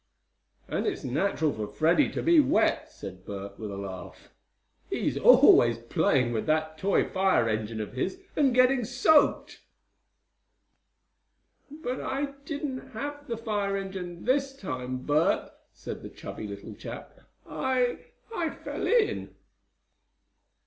[0.67, 4.29] "And it's natural for Freddie to be wet;" said Bert, with a laugh.
[4.89, 9.61] "He's always playing with that toy fire engine of his, and getting soaked."
[11.69, 17.19] "But I didn't have the fire engine this time, Bert," said the chubby little chap.
[17.45, 17.99] "I
[18.35, 19.35] I fell in!"